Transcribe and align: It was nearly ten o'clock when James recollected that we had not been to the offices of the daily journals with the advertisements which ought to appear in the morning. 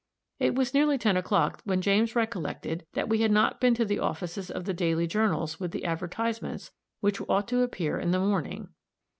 It 0.39 0.55
was 0.55 0.73
nearly 0.73 0.97
ten 0.97 1.15
o'clock 1.15 1.61
when 1.63 1.79
James 1.79 2.15
recollected 2.15 2.87
that 2.93 3.07
we 3.07 3.21
had 3.21 3.29
not 3.29 3.61
been 3.61 3.75
to 3.75 3.85
the 3.85 3.99
offices 3.99 4.49
of 4.49 4.65
the 4.65 4.73
daily 4.73 5.05
journals 5.05 5.59
with 5.59 5.69
the 5.69 5.85
advertisements 5.85 6.71
which 7.01 7.21
ought 7.29 7.47
to 7.49 7.61
appear 7.61 7.99
in 7.99 8.09
the 8.09 8.17
morning. 8.19 8.69